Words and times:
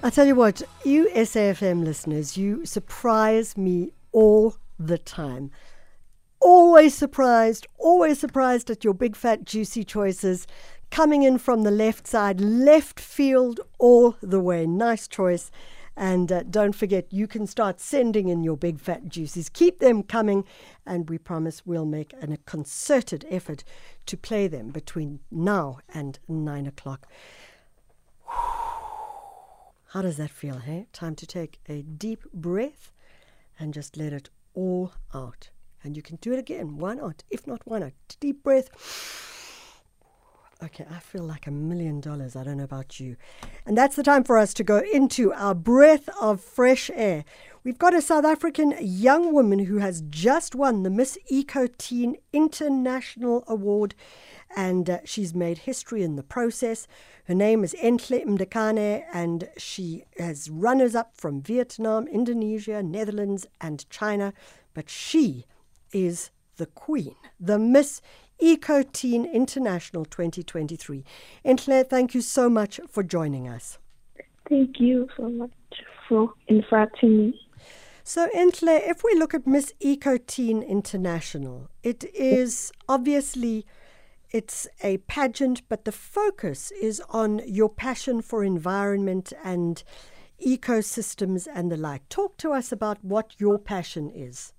I 0.00 0.10
tell 0.10 0.26
you 0.26 0.36
what, 0.36 0.62
you 0.84 1.08
SAFM 1.12 1.82
listeners, 1.82 2.36
you 2.36 2.64
surprise 2.64 3.56
me 3.56 3.90
all 4.12 4.54
the 4.78 4.96
time. 4.96 5.50
Always 6.38 6.94
surprised, 6.94 7.66
always 7.78 8.20
surprised 8.20 8.70
at 8.70 8.84
your 8.84 8.94
big 8.94 9.16
fat 9.16 9.44
juicy 9.44 9.82
choices 9.82 10.46
coming 10.92 11.24
in 11.24 11.36
from 11.36 11.64
the 11.64 11.72
left 11.72 12.06
side, 12.06 12.40
left 12.40 13.00
field 13.00 13.58
all 13.80 14.14
the 14.22 14.38
way. 14.38 14.66
Nice 14.66 15.08
choice. 15.08 15.50
And 15.96 16.30
uh, 16.30 16.44
don't 16.44 16.76
forget, 16.76 17.12
you 17.12 17.26
can 17.26 17.48
start 17.48 17.80
sending 17.80 18.28
in 18.28 18.44
your 18.44 18.56
big 18.56 18.78
fat 18.78 19.08
juices. 19.08 19.48
Keep 19.48 19.80
them 19.80 20.04
coming, 20.04 20.44
and 20.86 21.10
we 21.10 21.18
promise 21.18 21.66
we'll 21.66 21.84
make 21.84 22.14
an, 22.20 22.30
a 22.30 22.36
concerted 22.36 23.26
effort 23.28 23.64
to 24.06 24.16
play 24.16 24.46
them 24.46 24.70
between 24.70 25.18
now 25.32 25.80
and 25.92 26.20
nine 26.28 26.68
o'clock. 26.68 27.08
How 29.92 30.02
does 30.02 30.18
that 30.18 30.30
feel, 30.30 30.58
hey? 30.58 30.86
Time 30.92 31.14
to 31.14 31.26
take 31.26 31.60
a 31.66 31.80
deep 31.80 32.30
breath 32.34 32.92
and 33.58 33.72
just 33.72 33.96
let 33.96 34.12
it 34.12 34.28
all 34.52 34.92
out. 35.14 35.48
And 35.82 35.96
you 35.96 36.02
can 36.02 36.16
do 36.16 36.34
it 36.34 36.38
again. 36.38 36.76
Why 36.76 36.92
not? 36.92 37.24
If 37.30 37.46
not, 37.46 37.62
why 37.64 37.78
not? 37.78 37.92
Deep 38.20 38.42
breath. 38.42 38.68
Okay, 40.62 40.84
I 40.90 40.98
feel 40.98 41.22
like 41.22 41.46
a 41.46 41.50
million 41.50 42.00
dollars. 42.00 42.36
I 42.36 42.44
don't 42.44 42.58
know 42.58 42.64
about 42.64 43.00
you. 43.00 43.16
And 43.64 43.78
that's 43.78 43.96
the 43.96 44.02
time 44.02 44.24
for 44.24 44.36
us 44.36 44.52
to 44.54 44.64
go 44.64 44.82
into 44.92 45.32
our 45.32 45.54
breath 45.54 46.10
of 46.20 46.42
fresh 46.42 46.90
air. 46.92 47.24
We've 47.64 47.78
got 47.78 47.94
a 47.94 48.02
South 48.02 48.26
African 48.26 48.74
young 48.80 49.32
woman 49.32 49.60
who 49.60 49.78
has 49.78 50.02
just 50.10 50.54
won 50.54 50.82
the 50.82 50.90
Miss 50.90 51.16
Eco 51.28 51.66
Teen 51.78 52.16
International 52.32 53.42
Award, 53.46 53.94
and 54.56 54.90
uh, 54.90 54.98
she's 55.04 55.34
made 55.34 55.58
history 55.58 56.02
in 56.02 56.16
the 56.16 56.22
process. 56.22 56.86
Her 57.24 57.34
name 57.34 57.64
is 57.64 57.74
Enhle 57.74 58.24
Mdakane, 58.24 59.04
and 59.12 59.48
she 59.56 60.04
has 60.18 60.50
runners 60.50 60.94
up 60.94 61.12
from 61.14 61.42
Vietnam, 61.42 62.06
Indonesia, 62.08 62.82
Netherlands, 62.82 63.46
and 63.60 63.88
China. 63.90 64.32
But 64.74 64.88
she 64.88 65.44
is 65.92 66.30
the 66.56 66.66
queen, 66.66 67.14
the 67.38 67.58
Miss 67.58 68.00
Eco 68.38 68.82
Teen 68.82 69.24
International 69.24 70.04
2023. 70.04 71.04
Enhle, 71.44 71.88
thank 71.88 72.14
you 72.14 72.20
so 72.20 72.48
much 72.48 72.80
for 72.88 73.02
joining 73.02 73.48
us. 73.48 73.78
Thank 74.48 74.80
you 74.80 75.08
so 75.16 75.28
much 75.28 75.52
for 76.08 76.32
inviting 76.46 77.18
me. 77.18 77.40
So, 78.04 78.28
Enhle, 78.34 78.88
if 78.88 79.04
we 79.04 79.14
look 79.14 79.34
at 79.34 79.46
Miss 79.46 79.74
Eco 79.80 80.16
Teen 80.16 80.62
International, 80.62 81.68
it 81.82 82.04
is 82.14 82.72
obviously 82.88 83.66
it's 84.30 84.66
a 84.82 84.98
pageant, 84.98 85.62
but 85.68 85.84
the 85.84 85.92
focus 85.92 86.70
is 86.82 87.00
on 87.08 87.40
your 87.46 87.68
passion 87.68 88.20
for 88.20 88.44
environment 88.44 89.32
and 89.42 89.82
ecosystems 90.44 91.48
and 91.52 91.72
the 91.72 91.76
like. 91.76 92.08
Talk 92.08 92.36
to 92.38 92.52
us 92.52 92.70
about 92.70 93.02
what 93.02 93.34
your 93.38 93.58
passion 93.58 94.10
is. 94.10 94.52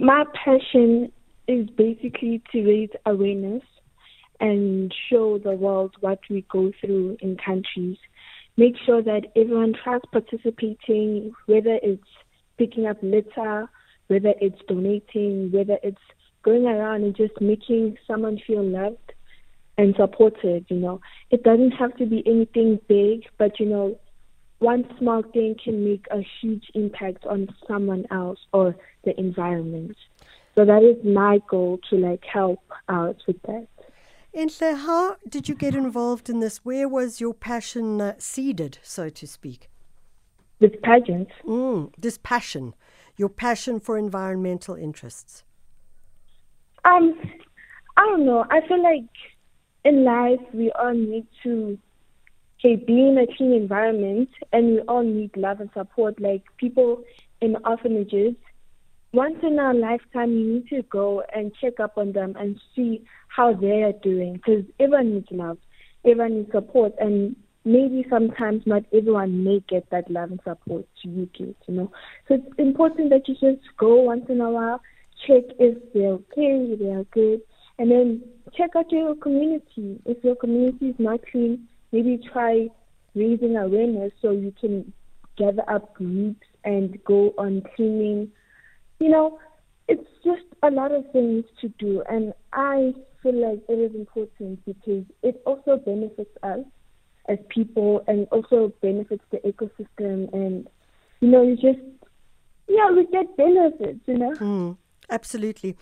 My 0.00 0.24
passion 0.44 1.12
is 1.46 1.68
basically 1.70 2.42
to 2.52 2.64
raise 2.64 2.90
awareness 3.06 3.62
and 4.40 4.94
show 5.10 5.38
the 5.38 5.52
world 5.52 5.94
what 6.00 6.20
we 6.28 6.44
go 6.50 6.72
through 6.80 7.16
in 7.20 7.36
countries. 7.36 7.96
Make 8.56 8.74
sure 8.84 9.02
that 9.02 9.26
everyone 9.36 9.74
tries 9.82 10.00
participating, 10.12 11.32
whether 11.46 11.78
it's 11.82 12.02
picking 12.58 12.86
up 12.86 12.98
litter, 13.02 13.68
whether 14.08 14.34
it's 14.40 14.60
donating, 14.68 15.52
whether 15.52 15.78
it's 15.82 16.00
going 16.48 16.66
around 16.66 17.04
and 17.04 17.14
just 17.14 17.38
making 17.40 17.98
someone 18.06 18.38
feel 18.46 18.64
loved 18.64 19.12
and 19.76 19.94
supported, 19.96 20.64
you 20.68 20.76
know. 20.76 21.00
It 21.30 21.42
doesn't 21.42 21.72
have 21.72 21.94
to 21.98 22.06
be 22.06 22.22
anything 22.26 22.80
big, 22.88 23.24
but 23.36 23.60
you 23.60 23.66
know, 23.66 23.98
one 24.60 24.84
small 24.98 25.22
thing 25.22 25.56
can 25.62 25.84
make 25.84 26.06
a 26.10 26.26
huge 26.40 26.64
impact 26.74 27.26
on 27.26 27.48
someone 27.66 28.06
else 28.10 28.38
or 28.52 28.74
the 29.04 29.18
environment. 29.20 29.96
So 30.54 30.64
that 30.64 30.82
is 30.82 30.96
my 31.04 31.40
goal 31.48 31.80
to 31.90 31.96
like 31.96 32.24
help 32.24 32.62
out 32.88 33.18
with 33.26 33.40
that. 33.42 33.68
And 34.34 34.50
so, 34.50 34.74
how 34.74 35.16
did 35.28 35.48
you 35.48 35.54
get 35.54 35.74
involved 35.74 36.28
in 36.30 36.40
this? 36.40 36.64
Where 36.64 36.88
was 36.88 37.20
your 37.20 37.34
passion 37.34 38.00
uh, 38.00 38.14
seeded, 38.18 38.78
so 38.82 39.08
to 39.10 39.26
speak? 39.26 39.68
With 40.60 40.80
pageants. 40.82 41.32
Mm, 41.44 41.92
this 41.98 42.18
passion, 42.18 42.74
your 43.16 43.28
passion 43.28 43.80
for 43.80 43.96
environmental 43.96 44.74
interests. 44.74 45.44
Don't 48.08 48.24
know. 48.24 48.46
I 48.50 48.66
feel 48.66 48.82
like 48.82 49.04
in 49.84 50.02
life 50.02 50.40
we 50.54 50.72
all 50.72 50.94
need 50.94 51.26
to 51.42 51.78
okay, 52.58 52.76
be 52.76 53.06
in 53.06 53.18
a 53.18 53.26
clean 53.36 53.52
environment 53.52 54.30
and 54.50 54.66
we 54.66 54.80
all 54.80 55.02
need 55.02 55.36
love 55.36 55.60
and 55.60 55.68
support. 55.74 56.18
Like 56.18 56.42
people 56.56 57.04
in 57.42 57.56
orphanages, 57.66 58.34
once 59.12 59.36
in 59.42 59.58
our 59.58 59.74
lifetime, 59.74 60.30
you 60.32 60.54
need 60.54 60.68
to 60.68 60.82
go 60.84 61.22
and 61.34 61.52
check 61.60 61.80
up 61.80 61.98
on 61.98 62.12
them 62.12 62.34
and 62.38 62.58
see 62.74 63.04
how 63.28 63.52
they 63.52 63.82
are 63.82 63.92
doing 63.92 64.34
because 64.34 64.64
everyone 64.80 65.12
needs 65.12 65.28
love, 65.30 65.58
everyone 66.02 66.38
needs 66.38 66.50
support, 66.50 66.94
and 66.98 67.36
maybe 67.66 68.06
sometimes 68.08 68.62
not 68.64 68.84
everyone 68.90 69.44
may 69.44 69.62
get 69.68 69.88
that 69.90 70.10
love 70.10 70.30
and 70.30 70.40
support 70.44 70.86
To 71.02 71.08
you 71.10 71.28
get, 71.36 71.56
you 71.66 71.74
know. 71.74 71.92
So 72.26 72.36
it's 72.36 72.54
important 72.56 73.10
that 73.10 73.28
you 73.28 73.34
just 73.34 73.68
go 73.76 73.96
once 73.96 74.24
in 74.30 74.40
a 74.40 74.50
while, 74.50 74.80
check 75.26 75.42
if 75.58 75.76
they're 75.92 76.12
okay, 76.12 76.72
if 76.72 76.78
they're 76.78 77.04
good, 77.12 77.42
and 77.78 77.90
then 77.90 78.22
check 78.56 78.70
out 78.76 78.90
your 78.90 79.14
community. 79.16 80.00
If 80.04 80.22
your 80.24 80.36
community 80.36 80.86
is 80.90 80.96
not 80.98 81.20
clean, 81.30 81.68
maybe 81.92 82.20
try 82.32 82.68
raising 83.14 83.56
awareness 83.56 84.12
so 84.20 84.30
you 84.30 84.52
can 84.60 84.92
gather 85.36 85.68
up 85.70 85.94
groups 85.94 86.46
and 86.64 87.02
go 87.04 87.34
on 87.38 87.62
cleaning 87.74 88.30
you 89.00 89.08
know, 89.08 89.38
it's 89.86 90.08
just 90.24 90.42
a 90.62 90.70
lot 90.70 90.92
of 90.92 91.10
things 91.12 91.44
to 91.60 91.68
do. 91.78 92.02
And 92.08 92.34
I 92.52 92.92
feel 93.22 93.34
like 93.34 93.62
it 93.68 93.74
is 93.74 93.94
important 93.94 94.64
because 94.64 95.04
it 95.22 95.40
also 95.46 95.76
benefits 95.76 96.30
us 96.42 96.60
as 97.28 97.38
people 97.48 98.02
and 98.06 98.26
also 98.30 98.72
benefits 98.82 99.24
the 99.30 99.38
ecosystem. 99.38 100.32
And, 100.32 100.68
you 101.20 101.28
know, 101.28 101.42
you 101.42 101.54
just, 101.56 101.78
yeah, 102.68 102.90
we 102.90 103.06
get 103.06 103.36
benefits, 103.36 104.00
you 104.06 104.18
know? 104.18 104.34
Mm, 104.34 104.76
absolutely. 105.10 105.76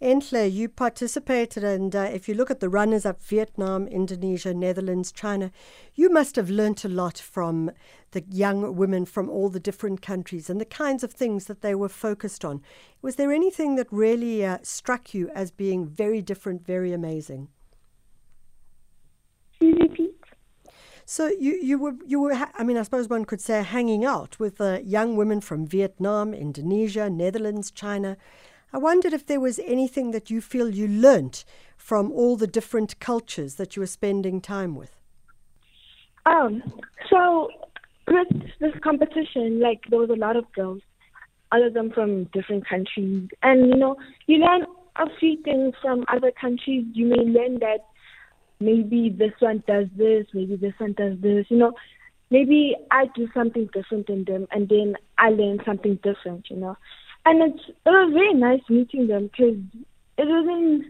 Enhle, 0.00 0.52
you 0.52 0.68
participated, 0.68 1.64
and 1.64 1.94
uh, 1.96 2.02
if 2.12 2.28
you 2.28 2.34
look 2.34 2.52
at 2.52 2.60
the 2.60 2.68
runners 2.68 3.04
up 3.04 3.20
Vietnam, 3.20 3.88
Indonesia, 3.88 4.54
Netherlands, 4.54 5.10
China, 5.10 5.50
you 5.94 6.08
must 6.08 6.36
have 6.36 6.48
learnt 6.48 6.84
a 6.84 6.88
lot 6.88 7.18
from 7.18 7.72
the 8.12 8.22
young 8.30 8.76
women 8.76 9.04
from 9.04 9.28
all 9.28 9.48
the 9.48 9.58
different 9.58 10.00
countries 10.00 10.48
and 10.48 10.60
the 10.60 10.64
kinds 10.64 11.02
of 11.02 11.12
things 11.12 11.46
that 11.46 11.62
they 11.62 11.74
were 11.74 11.88
focused 11.88 12.44
on. 12.44 12.62
Was 13.02 13.16
there 13.16 13.32
anything 13.32 13.74
that 13.74 13.88
really 13.90 14.46
uh, 14.46 14.58
struck 14.62 15.14
you 15.14 15.30
as 15.30 15.50
being 15.50 15.86
very 15.86 16.22
different, 16.22 16.64
very 16.64 16.92
amazing? 16.92 17.48
repeat? 19.60 20.14
So 21.04 21.26
you, 21.26 21.58
you 21.60 21.78
were 21.78 21.94
you 22.06 22.20
were 22.20 22.32
I 22.54 22.62
mean 22.64 22.76
I 22.76 22.82
suppose 22.82 23.08
one 23.08 23.24
could 23.24 23.40
say 23.40 23.62
hanging 23.62 24.04
out 24.04 24.38
with 24.38 24.60
uh, 24.60 24.78
young 24.84 25.16
women 25.16 25.40
from 25.40 25.66
Vietnam, 25.66 26.34
Indonesia, 26.34 27.08
Netherlands, 27.08 27.70
China. 27.70 28.16
I 28.72 28.78
wondered 28.78 29.12
if 29.12 29.26
there 29.26 29.40
was 29.40 29.58
anything 29.60 30.10
that 30.10 30.30
you 30.30 30.40
feel 30.40 30.68
you 30.68 30.86
learnt 30.86 31.44
from 31.76 32.12
all 32.12 32.36
the 32.36 32.46
different 32.46 32.98
cultures 33.00 33.54
that 33.54 33.76
you 33.76 33.80
were 33.80 33.86
spending 33.86 34.40
time 34.40 34.74
with. 34.74 34.94
Um, 36.26 36.62
so 37.08 37.48
with 38.06 38.28
this 38.60 38.74
competition, 38.82 39.60
like 39.60 39.80
there 39.88 39.98
was 39.98 40.10
a 40.10 40.16
lot 40.16 40.36
of 40.36 40.50
girls, 40.52 40.82
all 41.50 41.66
of 41.66 41.72
them 41.72 41.90
from 41.90 42.24
different 42.24 42.68
countries, 42.68 43.28
and 43.42 43.68
you 43.68 43.76
know, 43.76 43.96
you 44.26 44.38
learn 44.38 44.66
a 44.96 45.06
few 45.18 45.40
things 45.42 45.74
from 45.80 46.04
other 46.08 46.30
countries. 46.38 46.84
You 46.92 47.06
may 47.06 47.24
learn 47.24 47.60
that 47.60 47.86
maybe 48.60 49.08
this 49.08 49.32
one 49.38 49.62
does 49.66 49.86
this, 49.96 50.26
maybe 50.34 50.56
this 50.56 50.74
one 50.78 50.92
does 50.92 51.18
this. 51.20 51.46
You 51.48 51.56
know, 51.56 51.72
maybe 52.30 52.76
I 52.90 53.06
do 53.14 53.28
something 53.32 53.70
different 53.72 54.08
than 54.08 54.24
them, 54.24 54.46
and 54.50 54.68
then 54.68 54.96
I 55.16 55.30
learn 55.30 55.60
something 55.64 55.98
different. 56.02 56.50
You 56.50 56.56
know, 56.56 56.76
and 57.28 57.52
it's 57.52 57.68
it 57.68 57.90
was 57.90 58.12
very 58.12 58.32
nice 58.32 58.62
meeting 58.70 59.06
them 59.06 59.24
because 59.28 59.58
it 60.16 60.26
wasn't 60.26 60.86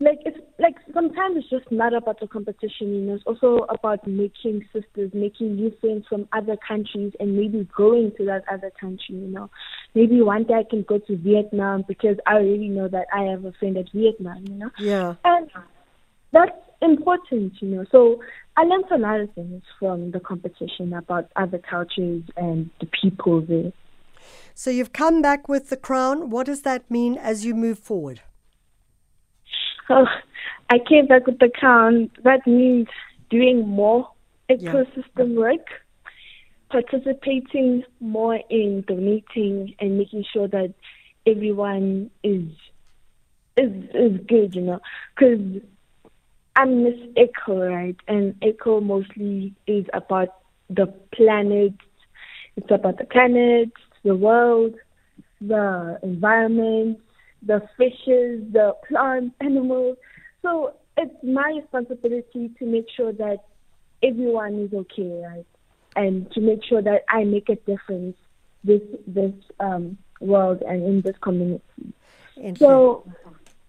like 0.00 0.18
it's 0.26 0.38
like 0.58 0.76
sometimes 0.92 1.38
it's 1.38 1.48
just 1.48 1.72
not 1.72 1.94
about 1.94 2.20
the 2.20 2.26
competition, 2.26 2.94
you 2.94 3.00
know. 3.00 3.14
It's 3.14 3.24
also 3.26 3.64
about 3.70 4.06
making 4.06 4.68
sisters, 4.72 5.10
making 5.14 5.56
new 5.56 5.72
friends 5.80 6.04
from 6.08 6.28
other 6.32 6.56
countries, 6.56 7.14
and 7.18 7.36
maybe 7.36 7.66
going 7.74 8.12
to 8.18 8.24
that 8.26 8.44
other 8.52 8.70
country, 8.78 9.16
you 9.16 9.28
know. 9.28 9.50
Maybe 9.94 10.20
one 10.20 10.44
day 10.44 10.54
I 10.54 10.64
can 10.68 10.82
go 10.82 10.98
to 10.98 11.16
Vietnam 11.16 11.84
because 11.88 12.18
I 12.26 12.34
already 12.34 12.68
know 12.68 12.88
that 12.88 13.06
I 13.12 13.22
have 13.22 13.46
a 13.46 13.52
friend 13.52 13.78
at 13.78 13.90
Vietnam, 13.92 14.44
you 14.46 14.54
know. 14.54 14.70
Yeah. 14.78 15.14
And 15.24 15.50
that's 16.32 16.52
important, 16.82 17.54
you 17.60 17.68
know. 17.68 17.84
So 17.90 18.22
I 18.58 18.64
learned 18.64 18.84
a 18.92 18.98
lot 18.98 19.20
of 19.20 19.32
things 19.32 19.62
from 19.80 20.10
the 20.10 20.20
competition 20.20 20.92
about 20.92 21.30
other 21.34 21.58
cultures 21.58 22.22
and 22.36 22.68
the 22.78 22.88
people 23.00 23.40
there. 23.40 23.72
So 24.58 24.70
you've 24.70 24.92
come 24.92 25.22
back 25.22 25.48
with 25.48 25.68
the 25.68 25.76
crown. 25.76 26.30
What 26.30 26.46
does 26.46 26.62
that 26.62 26.90
mean 26.90 27.16
as 27.16 27.44
you 27.44 27.54
move 27.54 27.78
forward? 27.78 28.22
Oh, 29.88 30.08
I 30.68 30.80
came 30.80 31.06
back 31.06 31.28
with 31.28 31.38
the 31.38 31.48
crown. 31.48 32.10
That 32.24 32.44
means 32.44 32.88
doing 33.30 33.68
more 33.68 34.10
ecosystem 34.50 35.34
yeah. 35.34 35.38
work, 35.38 35.68
participating 36.70 37.84
more 38.00 38.40
in 38.50 38.82
donating 38.88 39.76
and 39.78 39.96
making 39.96 40.24
sure 40.32 40.48
that 40.48 40.74
everyone 41.24 42.10
is 42.24 42.48
is 43.56 43.70
is 43.94 44.20
good, 44.26 44.56
you 44.56 44.62
know, 44.62 44.80
because 45.14 45.62
I'm 46.56 46.82
Miss 46.82 46.98
Eco, 47.16 47.64
right? 47.64 47.96
And 48.08 48.34
Eco 48.42 48.80
mostly 48.80 49.54
is 49.68 49.86
about 49.92 50.30
the 50.68 50.88
planet. 51.14 51.74
It's 52.56 52.72
about 52.72 52.98
the 52.98 53.04
planet, 53.04 53.70
the 54.04 54.14
world, 54.14 54.74
the 55.40 55.98
environment, 56.02 57.00
the 57.42 57.62
fishes, 57.76 58.42
the 58.52 58.74
plants, 58.88 59.34
animals. 59.40 59.96
So 60.42 60.74
it's 60.96 61.14
my 61.22 61.60
responsibility 61.60 62.50
to 62.58 62.66
make 62.66 62.86
sure 62.96 63.12
that 63.12 63.44
everyone 64.02 64.54
is 64.60 64.72
okay, 64.72 65.22
right? 65.24 65.46
And 65.96 66.30
to 66.32 66.40
make 66.40 66.64
sure 66.64 66.82
that 66.82 67.04
I 67.08 67.24
make 67.24 67.48
a 67.48 67.56
difference 67.56 68.16
this 68.64 68.82
this 69.06 69.32
um, 69.60 69.98
world 70.20 70.62
and 70.62 70.82
in 70.82 71.00
this 71.02 71.16
community. 71.20 71.62
So 72.56 73.04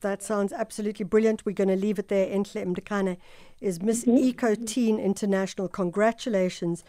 that 0.01 0.21
sounds 0.21 0.53
absolutely 0.53 1.05
brilliant. 1.05 1.45
We're 1.45 1.53
going 1.53 1.69
to 1.69 1.75
leave 1.75 1.99
it 1.99 2.07
there. 2.07 2.27
Enhle 2.27 2.65
Mdakane 2.65 3.17
is 3.61 3.81
Miss 3.81 4.05
mm-hmm. 4.05 4.17
Eco 4.17 4.55
Teen 4.55 4.99
International. 4.99 5.67
Congratulations. 5.67 6.83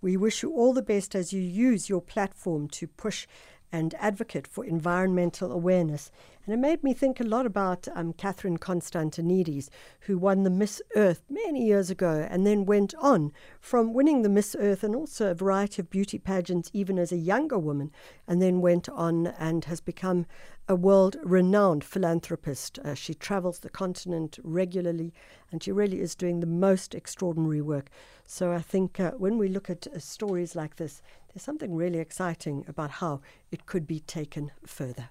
We 0.00 0.16
wish 0.16 0.42
you 0.42 0.52
all 0.52 0.72
the 0.72 0.82
best 0.82 1.14
as 1.14 1.32
you 1.32 1.40
use 1.40 1.88
your 1.88 2.00
platform 2.00 2.68
to 2.68 2.86
push 2.86 3.26
and 3.72 3.94
advocate 3.98 4.46
for 4.46 4.64
environmental 4.64 5.52
awareness. 5.52 6.10
And 6.44 6.54
it 6.54 6.58
made 6.58 6.84
me 6.84 6.94
think 6.94 7.18
a 7.18 7.24
lot 7.24 7.46
about 7.46 7.88
um, 7.94 8.12
Catherine 8.12 8.58
Constantinides, 8.58 9.68
who 10.00 10.16
won 10.16 10.44
the 10.44 10.50
Miss 10.50 10.80
Earth 10.94 11.22
many 11.28 11.66
years 11.66 11.90
ago 11.90 12.26
and 12.30 12.46
then 12.46 12.64
went 12.64 12.94
on 12.94 13.32
from 13.60 13.92
winning 13.92 14.22
the 14.22 14.28
Miss 14.28 14.54
Earth 14.58 14.84
and 14.84 14.94
also 14.94 15.30
a 15.30 15.34
variety 15.34 15.82
of 15.82 15.90
beauty 15.90 16.18
pageants, 16.18 16.70
even 16.72 16.98
as 16.98 17.10
a 17.10 17.16
younger 17.16 17.58
woman, 17.58 17.90
and 18.28 18.40
then 18.40 18.60
went 18.60 18.88
on 18.88 19.26
and 19.26 19.64
has 19.64 19.80
become 19.80 20.26
a 20.68 20.74
world 20.74 21.16
renowned 21.22 21.84
philanthropist. 21.84 22.78
Uh, 22.80 22.94
she 22.94 23.14
travels 23.14 23.60
the 23.60 23.68
continent 23.68 24.38
regularly 24.42 25.12
and 25.52 25.62
she 25.62 25.70
really 25.70 26.00
is 26.00 26.16
doing 26.16 26.40
the 26.40 26.46
most 26.46 26.94
extraordinary 26.94 27.60
work. 27.60 27.88
So 28.26 28.52
I 28.52 28.60
think 28.60 28.98
uh, 28.98 29.12
when 29.12 29.38
we 29.38 29.48
look 29.48 29.70
at 29.70 29.86
uh, 29.86 29.98
stories 30.00 30.56
like 30.56 30.76
this, 30.76 31.02
there's 31.28 31.44
something 31.44 31.74
really 31.74 32.00
exciting 32.00 32.64
about 32.66 32.90
how 32.90 33.20
it 33.52 33.66
could 33.66 33.86
be 33.86 34.00
taken 34.00 34.50
further. 34.66 35.10